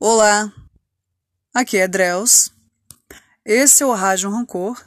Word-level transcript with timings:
Olá, 0.00 0.52
aqui 1.52 1.76
é 1.76 1.88
Dreus, 1.88 2.52
esse 3.44 3.82
é 3.82 3.86
o 3.86 3.92
Rádio 3.92 4.30
Rancor 4.30 4.80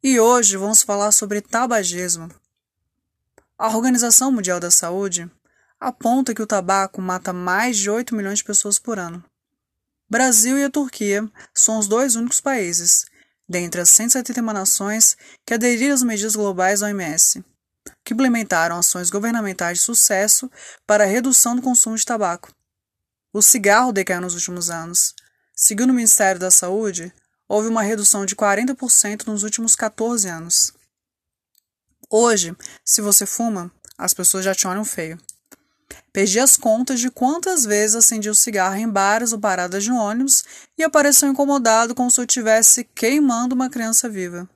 e 0.00 0.20
hoje 0.20 0.56
vamos 0.56 0.80
falar 0.80 1.10
sobre 1.10 1.40
tabagismo. 1.40 2.28
A 3.58 3.66
Organização 3.66 4.30
Mundial 4.30 4.60
da 4.60 4.70
Saúde 4.70 5.28
aponta 5.80 6.32
que 6.32 6.40
o 6.40 6.46
tabaco 6.46 7.02
mata 7.02 7.32
mais 7.32 7.76
de 7.76 7.90
8 7.90 8.14
milhões 8.14 8.38
de 8.38 8.44
pessoas 8.44 8.78
por 8.78 8.96
ano. 8.96 9.24
Brasil 10.08 10.56
e 10.56 10.62
a 10.62 10.70
Turquia 10.70 11.28
são 11.52 11.80
os 11.80 11.88
dois 11.88 12.14
únicos 12.14 12.40
países, 12.40 13.06
dentre 13.48 13.80
as 13.80 13.90
171 13.90 14.52
nações, 14.52 15.16
que 15.44 15.54
aderiram 15.54 15.96
às 15.96 16.04
medidas 16.04 16.36
globais 16.36 16.78
da 16.78 16.86
OMS, 16.86 17.44
que 18.04 18.14
implementaram 18.14 18.78
ações 18.78 19.10
governamentais 19.10 19.78
de 19.78 19.84
sucesso 19.84 20.48
para 20.86 21.02
a 21.02 21.08
redução 21.08 21.56
do 21.56 21.62
consumo 21.62 21.96
de 21.96 22.06
tabaco. 22.06 22.54
O 23.34 23.42
cigarro 23.42 23.92
decaiu 23.92 24.20
nos 24.20 24.34
últimos 24.34 24.70
anos. 24.70 25.12
Segundo 25.56 25.90
o 25.90 25.92
Ministério 25.92 26.40
da 26.40 26.52
Saúde, 26.52 27.12
houve 27.48 27.66
uma 27.66 27.82
redução 27.82 28.24
de 28.24 28.36
40% 28.36 29.26
nos 29.26 29.42
últimos 29.42 29.74
14 29.74 30.28
anos. 30.28 30.72
Hoje, 32.08 32.56
se 32.84 33.00
você 33.00 33.26
fuma, 33.26 33.72
as 33.98 34.14
pessoas 34.14 34.44
já 34.44 34.54
te 34.54 34.68
olham 34.68 34.84
feio. 34.84 35.18
Perdi 36.12 36.38
as 36.38 36.56
contas 36.56 37.00
de 37.00 37.10
quantas 37.10 37.64
vezes 37.64 37.96
acendi 37.96 38.30
o 38.30 38.36
cigarro 38.36 38.76
em 38.76 38.88
bares 38.88 39.32
ou 39.32 39.40
paradas 39.40 39.82
de 39.82 39.90
ônibus 39.90 40.44
e 40.78 40.84
apareceu 40.84 41.28
incomodado 41.28 41.92
como 41.92 42.12
se 42.12 42.20
eu 42.20 42.24
estivesse 42.24 42.84
queimando 42.84 43.52
uma 43.52 43.68
criança 43.68 44.08
viva. 44.08 44.48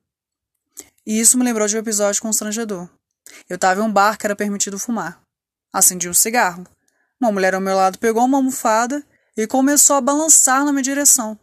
E 1.05 1.19
isso 1.19 1.37
me 1.37 1.43
lembrou 1.43 1.67
de 1.67 1.75
um 1.75 1.79
episódio 1.79 2.21
constrangedor. 2.21 2.87
Eu 3.49 3.55
estava 3.55 3.81
em 3.81 3.83
um 3.83 3.91
bar 3.91 4.17
que 4.17 4.25
era 4.25 4.37
permitido 4.37 4.79
fumar. 4.79 5.21
Acendi 5.73 6.07
um 6.07 6.13
cigarro. 6.13 6.65
Uma 7.19 7.31
mulher 7.31 7.53
ao 7.53 7.61
meu 7.61 7.75
lado 7.75 7.99
pegou 7.99 8.23
uma 8.23 8.37
almofada 8.37 9.03
e 9.35 9.45
começou 9.45 9.95
a 9.97 10.01
balançar 10.01 10.63
na 10.63 10.71
minha 10.71 10.83
direção, 10.83 11.37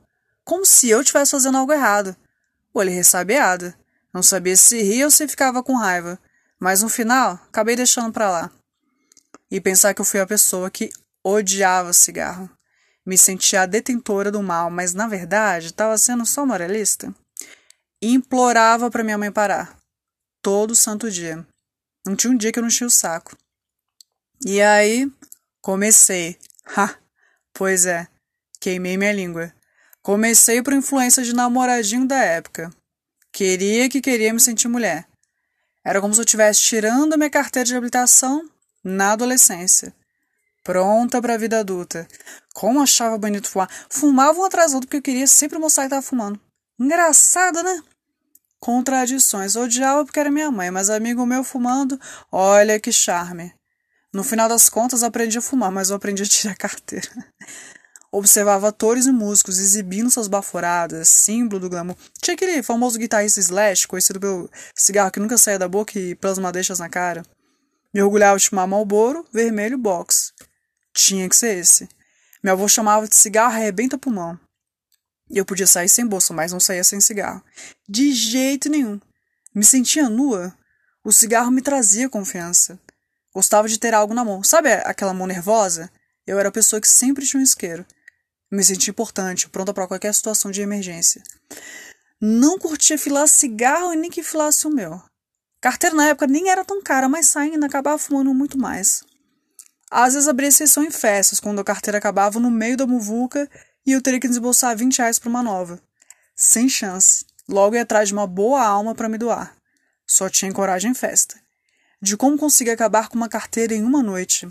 como 0.45 0.65
se 0.65 0.89
eu 0.89 1.01
estivesse 1.01 1.33
fazendo 1.33 1.59
algo 1.59 1.73
errado. 1.73 2.17
Olhei 2.73 2.95
ressabiada. 2.95 3.77
Não 4.13 4.23
sabia 4.23 4.57
se 4.57 4.83
ria 4.83 5.05
ou 5.05 5.11
se 5.11 5.29
ficava 5.29 5.63
com 5.63 5.77
raiva, 5.77 6.19
mas 6.59 6.83
no 6.83 6.89
final 6.89 7.35
acabei 7.49 7.77
deixando 7.77 8.13
para 8.13 8.31
lá. 8.31 8.51
E 9.51 9.61
pensar 9.61 9.93
que 9.93 10.01
eu 10.01 10.05
fui 10.07 10.21
a 10.21 10.27
pessoa 10.27 10.71
que 10.71 10.91
odiava 11.23 11.93
cigarro. 11.93 12.51
Me 13.05 13.19
sentia 13.19 13.63
a 13.63 13.67
detentora 13.67 14.31
do 14.31 14.43
mal, 14.43 14.71
mas 14.71 14.95
na 14.95 15.07
verdade 15.07 15.67
estava 15.67 15.97
sendo 15.99 16.25
só 16.25 16.47
moralista. 16.47 17.15
Implorava 18.01 18.91
para 18.91 19.05
minha 19.05 19.19
mãe 19.19 19.31
parar. 19.31 19.77
Todo 20.41 20.75
santo 20.75 21.11
dia. 21.11 21.47
Não 22.07 22.17
tinha 22.17 22.33
um 22.33 22.37
dia 22.37 22.53
que 22.53 22.59
eu 22.59 22.63
não 22.63 22.71
tinha 22.71 22.87
o 22.87 22.91
saco. 22.91 23.37
E 24.45 24.61
aí, 24.61 25.11
Comecei. 25.67 26.39
Ha! 26.77 26.95
Pois 27.53 27.87
é, 27.87 28.07
queimei 28.61 28.97
minha 28.97 29.13
língua. 29.13 29.53
Comecei 30.01 30.63
por 30.63 30.73
influência 30.73 31.25
de 31.25 31.35
namoradinho 31.35 32.07
da 32.07 32.19
época. 32.19 32.71
Queria 33.33 33.89
que 33.89 34.01
queria 34.01 34.33
me 34.33 34.39
sentir 34.39 34.69
mulher. 34.69 35.09
Era 35.85 36.01
como 36.01 36.15
se 36.15 36.21
eu 36.21 36.25
estivesse 36.25 36.61
tirando 36.61 37.19
minha 37.19 37.29
carteira 37.29 37.67
de 37.67 37.75
habilitação 37.75 38.49
na 38.85 39.11
adolescência. 39.11 39.93
Pronta 40.63 41.21
para 41.21 41.35
a 41.35 41.37
vida 41.37 41.59
adulta. 41.59 42.07
Como 42.55 42.81
achava 42.81 43.19
bonito 43.19 43.51
fumar. 43.51 43.69
Fumava 43.91 44.39
um 44.39 44.45
atrás 44.45 44.71
do 44.71 44.77
outro 44.77 44.87
porque 44.87 44.99
eu 44.99 45.03
queria 45.03 45.27
sempre 45.27 45.59
mostrar 45.59 45.83
que 45.83 45.87
estava 45.89 46.03
fumando. 46.03 46.41
Engraçado, 46.79 47.61
né? 47.65 47.83
Contradições. 48.61 49.57
Odiava 49.57 50.05
porque 50.05 50.21
era 50.21 50.31
minha 50.31 50.49
mãe, 50.49 50.71
mas 50.71 50.89
amigo 50.89 51.27
meu 51.27 51.43
fumando, 51.43 52.01
olha 52.31 52.79
que 52.79 52.93
charme. 52.93 53.53
No 54.17 54.25
final 54.25 54.49
das 54.49 54.71
contas, 54.71 55.03
aprendi 55.03 55.37
a 55.37 55.43
fumar, 55.43 55.71
mas 55.71 55.91
eu 55.91 55.97
aprendi 55.97 56.23
a 56.23 56.27
tirar 56.27 56.57
carteira. 56.57 57.07
Observava 58.11 58.69
atores 58.69 59.05
e 59.05 59.13
músicos 59.13 59.59
exibindo 59.59 60.11
suas 60.11 60.27
baforadas, 60.27 61.07
símbolo 61.07 61.61
do 61.61 61.69
glamour. 61.69 61.95
Tinha 62.23 62.35
aquele 62.35 62.63
famoso 62.63 62.99
guitarrista 62.99 63.41
Slash, 63.41 63.87
conhecido 63.87 64.19
pelo 64.19 64.51
cigarro 64.75 65.11
que 65.11 65.21
nunca 65.21 65.37
saía 65.37 65.59
da 65.59 65.69
boca 65.69 65.99
e 65.99 66.15
pelas 66.15 66.39
madeixas 66.39 66.79
na 66.79 66.89
cara. 66.89 67.23
Me 67.93 68.03
orgulhava 68.03 68.39
de 68.39 68.45
chamar 68.45 68.67
Marlboro, 68.67 69.23
vermelho 69.31 69.77
box. 69.77 70.33
Tinha 70.95 71.29
que 71.29 71.37
ser 71.37 71.59
esse. 71.59 71.87
Meu 72.43 72.55
avô 72.55 72.67
chamava 72.67 73.07
de 73.07 73.15
cigarro 73.15 73.53
arrebenta 73.53 73.99
pulmão. 73.99 74.41
Eu 75.29 75.45
podia 75.45 75.67
sair 75.67 75.91
sem 75.91 76.07
bolsa, 76.07 76.33
mas 76.33 76.53
não 76.53 76.61
saía 76.61 76.85
sem 76.85 77.03
cigarro. 77.03 77.45
De 77.87 78.15
jeito 78.15 78.71
nenhum. 78.71 78.99
Me 79.55 79.63
sentia 79.63 80.09
nua. 80.09 80.57
O 81.05 81.13
cigarro 81.13 81.51
me 81.51 81.61
trazia 81.61 82.09
confiança. 82.09 82.81
Gostava 83.37 83.69
de 83.69 83.79
ter 83.79 83.93
algo 83.93 84.15
na 84.15 84.25
mão. 84.25 84.43
Sabe 84.43 84.73
aquela 84.73 85.13
mão 85.13 85.27
nervosa? 85.27 85.91
Eu 86.27 86.39
era 86.39 86.49
a 86.49 86.51
pessoa 86.51 86.81
que 86.81 86.89
sempre 86.89 87.27
tinha 87.27 87.39
um 87.39 87.45
isqueiro. 87.45 87.85
Me 88.51 88.65
sentia 88.65 88.93
importante, 88.93 89.47
pronta 89.51 89.75
para 89.75 89.87
qualquer 89.87 90.15
situação 90.15 90.51
de 90.51 90.63
emergência. 90.63 91.23
Não 92.19 92.59
curtia 92.59 92.97
filar 92.97 93.29
cigarro 93.29 93.93
e 93.93 93.97
nem 93.97 94.11
que 94.11 94.23
filasse 94.23 94.67
o 94.67 94.71
meu. 94.71 95.03
Carteira 95.61 95.95
na 95.95 96.07
época 96.07 96.27
nem 96.27 96.49
era 96.49 96.65
tão 96.65 96.83
cara, 96.83 97.11
mas 97.11 97.27
saindo 97.27 97.63
acabava 97.67 97.99
fumando 97.99 98.33
muito 98.33 98.57
mais. 98.57 99.05
Às 99.91 100.15
vezes 100.15 100.29
abria 100.29 100.49
exceção 100.49 100.83
em 100.83 100.91
festas, 100.91 101.39
quando 101.39 101.61
a 101.61 101.65
carteira 101.65 101.99
acabava 101.99 102.41
no 102.41 102.51
meio 102.51 102.79
da 102.79 102.87
muvuca 102.87 103.47
e 103.85 103.93
eu 103.93 104.01
teria 104.01 104.19
que 104.19 104.29
desembolsar 104.29 104.75
20 104.75 104.97
reais 104.97 105.19
para 105.19 105.29
uma 105.29 105.43
nova. 105.43 105.79
Sem 106.35 106.71
chance. 106.71 107.27
Logo 107.47 107.77
ia 107.77 107.83
atrás 107.83 108.09
de 108.09 108.15
uma 108.15 108.27
boa 108.27 108.65
alma 108.65 108.95
para 108.95 109.11
me 109.11 109.19
doar. 109.19 109.55
Só 110.07 110.31
tinha 110.31 110.51
coragem 110.55 110.93
em 110.93 110.95
festa 110.95 111.37
de 112.01 112.17
como 112.17 112.39
conseguir 112.39 112.71
acabar 112.71 113.09
com 113.09 113.17
uma 113.17 113.29
carteira 113.29 113.75
em 113.75 113.83
uma 113.83 114.03
noite. 114.03 114.49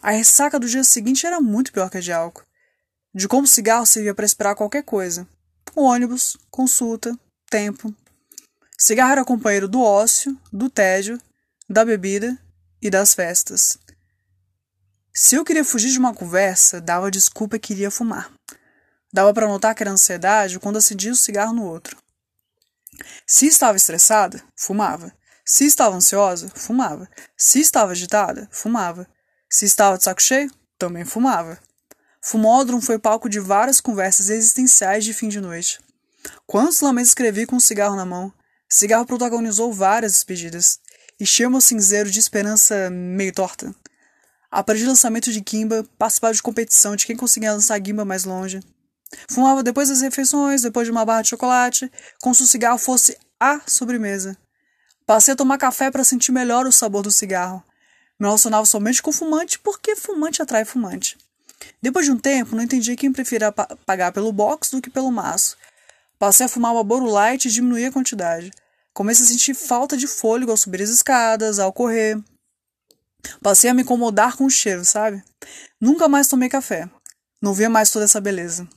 A 0.00 0.10
ressaca 0.10 0.58
do 0.58 0.68
dia 0.68 0.84
seguinte 0.84 1.26
era 1.26 1.40
muito 1.40 1.72
pior 1.72 1.90
que 1.90 1.98
a 1.98 2.00
de 2.00 2.12
álcool. 2.12 2.44
De 3.14 3.28
como 3.28 3.44
o 3.44 3.48
cigarro 3.48 3.86
servia 3.86 4.14
para 4.14 4.24
esperar 4.24 4.54
qualquer 4.54 4.82
coisa. 4.82 5.26
Ônibus, 5.74 6.36
consulta, 6.50 7.16
tempo. 7.50 7.94
Cigarro 8.78 9.12
era 9.12 9.24
companheiro 9.24 9.68
do 9.68 9.80
ócio, 9.80 10.36
do 10.52 10.68
tédio, 10.68 11.20
da 11.68 11.84
bebida 11.84 12.36
e 12.80 12.90
das 12.90 13.14
festas. 13.14 13.78
Se 15.14 15.36
eu 15.36 15.44
queria 15.44 15.64
fugir 15.64 15.90
de 15.90 15.98
uma 15.98 16.14
conversa, 16.14 16.80
dava 16.80 17.10
desculpa 17.10 17.58
que 17.58 17.68
queria 17.68 17.90
fumar. 17.90 18.32
Dava 19.12 19.32
para 19.34 19.46
notar 19.46 19.74
que 19.74 19.82
era 19.82 19.90
ansiedade 19.90 20.58
quando 20.58 20.78
acendia 20.78 21.12
o 21.12 21.16
cigarro 21.16 21.52
no 21.52 21.66
outro. 21.66 21.96
Se 23.26 23.46
estava 23.46 23.76
estressada, 23.76 24.42
fumava. 24.56 25.12
Se 25.44 25.64
estava 25.64 25.96
ansiosa, 25.96 26.50
fumava. 26.54 27.08
Se 27.36 27.60
estava 27.60 27.92
agitada, 27.92 28.48
fumava. 28.50 29.06
Se 29.50 29.64
estava 29.64 29.98
de 29.98 30.04
saco 30.04 30.22
cheio, 30.22 30.50
também 30.78 31.04
fumava. 31.04 31.58
Fumódromo 32.22 32.80
foi 32.80 32.98
palco 32.98 33.28
de 33.28 33.40
várias 33.40 33.80
conversas 33.80 34.30
existenciais 34.30 35.04
de 35.04 35.12
fim 35.12 35.28
de 35.28 35.40
noite. 35.40 35.80
Quantos 36.46 36.80
lamentos 36.80 37.10
escrevi 37.10 37.46
com 37.46 37.56
um 37.56 37.60
cigarro 37.60 37.96
na 37.96 38.06
mão? 38.06 38.32
Cigarro 38.68 39.04
protagonizou 39.04 39.72
várias 39.72 40.12
despedidas. 40.12 40.78
Encheu 41.20 41.50
meu 41.50 41.60
cinzeiro 41.60 42.10
de 42.10 42.20
esperança 42.20 42.88
meio 42.90 43.32
torta. 43.32 43.74
Aprendi 44.50 44.84
lançamento 44.84 45.32
de 45.32 45.40
guimba, 45.40 45.84
participava 45.98 46.34
de 46.34 46.42
competição 46.42 46.94
de 46.94 47.04
quem 47.04 47.16
conseguia 47.16 47.52
lançar 47.52 47.78
guimba 47.78 48.04
mais 48.04 48.24
longe. 48.24 48.60
Fumava 49.28 49.62
depois 49.62 49.88
das 49.88 50.00
refeições, 50.00 50.62
depois 50.62 50.86
de 50.86 50.92
uma 50.92 51.04
barra 51.04 51.22
de 51.22 51.30
chocolate, 51.30 51.90
como 52.20 52.34
se 52.34 52.42
o 52.42 52.46
cigarro 52.46 52.78
fosse 52.78 53.16
a 53.40 53.60
sobremesa. 53.66 54.36
Passei 55.06 55.34
a 55.34 55.36
tomar 55.36 55.58
café 55.58 55.90
para 55.90 56.04
sentir 56.04 56.32
melhor 56.32 56.66
o 56.66 56.72
sabor 56.72 57.02
do 57.02 57.10
cigarro. 57.10 57.62
Me 58.18 58.26
relacionava 58.26 58.64
somente 58.64 59.02
com 59.02 59.12
fumante 59.12 59.58
porque 59.58 59.96
fumante 59.96 60.40
atrai 60.40 60.64
fumante. 60.64 61.18
Depois 61.80 62.06
de 62.06 62.12
um 62.12 62.18
tempo, 62.18 62.54
não 62.54 62.62
entendi 62.62 62.94
quem 62.96 63.12
preferia 63.12 63.52
pagar 63.52 64.12
pelo 64.12 64.32
box 64.32 64.70
do 64.70 64.80
que 64.80 64.90
pelo 64.90 65.10
maço. 65.10 65.56
Passei 66.18 66.46
a 66.46 66.48
fumar 66.48 66.72
Marlboro 66.72 67.06
Light 67.06 67.46
e 67.46 67.50
diminuí 67.50 67.84
a 67.84 67.92
quantidade. 67.92 68.50
Comecei 68.92 69.24
a 69.24 69.28
sentir 69.28 69.54
falta 69.54 69.96
de 69.96 70.06
fôlego 70.06 70.50
ao 70.50 70.56
subir 70.56 70.82
as 70.82 70.90
escadas, 70.90 71.58
ao 71.58 71.72
correr. 71.72 72.22
Passei 73.42 73.70
a 73.70 73.74
me 73.74 73.82
incomodar 73.82 74.36
com 74.36 74.44
o 74.44 74.50
cheiro, 74.50 74.84
sabe? 74.84 75.22
Nunca 75.80 76.08
mais 76.08 76.28
tomei 76.28 76.48
café. 76.48 76.88
Não 77.40 77.52
via 77.52 77.70
mais 77.70 77.90
toda 77.90 78.04
essa 78.04 78.20
beleza. 78.20 78.68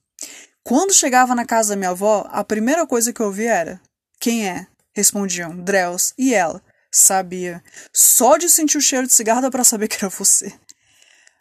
Quando 0.64 0.94
chegava 0.94 1.36
na 1.36 1.46
casa 1.46 1.70
da 1.70 1.76
minha 1.76 1.92
avó, 1.92 2.28
a 2.32 2.44
primeira 2.44 2.88
coisa 2.88 3.14
que 3.14 3.22
eu 3.22 3.28
ouvia 3.28 3.54
era: 3.54 3.82
Quem 4.20 4.50
é? 4.50 4.66
Respondiam 4.96 5.58
Drells 5.58 6.14
e 6.18 6.34
ela. 6.34 6.64
Sabia. 6.90 7.62
Só 7.92 8.38
de 8.38 8.50
sentir 8.50 8.78
o 8.78 8.82
cheiro 8.82 9.06
de 9.06 9.14
cigarro 9.14 9.42
dá 9.42 9.52
para 9.52 9.66
saber 9.66 9.90
que 9.90 9.98
era 9.98 10.08
você. 10.08 10.54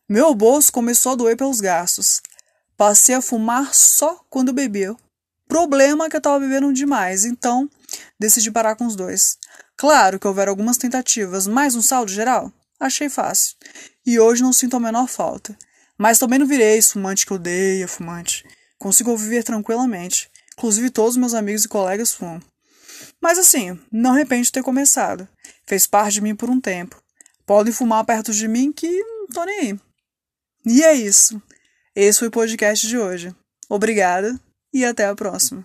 Meu 0.09 0.35
bolso 0.35 0.73
começou 0.73 1.13
a 1.13 1.15
doer 1.15 1.37
pelos 1.37 1.61
gastos. 1.61 2.21
Passei 2.77 3.15
a 3.15 3.23
fumar 3.23 3.73
só 3.73 4.21
quando 4.29 4.53
bebia. 4.53 4.97
Problema 5.47 6.11
que 6.11 6.17
eu 6.17 6.19
estava 6.19 6.41
bebendo 6.41 6.73
demais, 6.73 7.25
então 7.25 7.71
decidi 8.19 8.51
parar 8.51 8.75
com 8.75 8.87
os 8.87 8.97
dois. 8.97 9.39
Claro 9.77 10.19
que 10.19 10.27
houveram 10.27 10.51
algumas 10.51 10.77
tentativas, 10.77 11.47
mas 11.47 11.77
um 11.77 11.83
saldo 11.83 12.11
geral, 12.11 12.53
achei 12.81 13.09
fácil. 13.09 13.55
E 14.05 14.19
hoje 14.19 14.43
não 14.43 14.53
sinto 14.53 14.77
a 14.77 14.81
menor 14.81 15.07
falta. 15.07 15.57
Mas 15.97 16.19
também 16.19 16.41
não 16.41 16.47
virei 16.47 16.83
fumante 16.83 17.25
que 17.25 17.33
odeia 17.33 17.87
fumante. 17.87 18.45
Consigo 18.79 19.17
viver 19.17 19.45
tranquilamente. 19.45 20.29
Inclusive 20.59 20.91
todos 20.91 21.17
meus 21.17 21.35
amigos 21.35 21.65
e 21.65 21.69
colegas 21.69 22.13
fumam. 22.13 22.43
Mas 23.25 23.39
assim, 23.39 23.81
não 23.91 24.13
arrependo 24.13 24.43
de 24.43 24.53
ter 24.53 24.63
começado. 24.63 25.27
Fez 25.67 25.87
parte 25.87 26.17
de 26.17 26.21
mim 26.21 26.37
por 26.37 26.51
um 26.51 26.61
tempo. 26.61 27.03
Podem 27.47 27.73
fumar 27.73 28.05
perto 28.05 28.35
de 28.35 28.47
mim 28.47 28.71
que 28.71 28.87
não 28.87 29.27
tô 29.29 29.43
nem 29.47 29.61
aí. 29.61 29.81
E 30.67 30.85
é 30.85 30.93
isso. 30.93 31.43
Esse 31.97 32.19
foi 32.19 32.29
o 32.29 32.31
podcast 32.31 32.87
de 32.87 32.99
hoje. 32.99 33.35
Obrigada 33.67 34.39
e 34.75 34.85
até 34.85 35.07
a 35.07 35.15
próxima. 35.15 35.65